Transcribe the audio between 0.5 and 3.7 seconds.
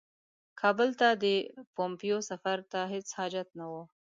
کابل ته د پومپیو سفر ته هیڅ حاجت نه